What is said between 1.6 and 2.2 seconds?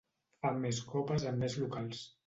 locals.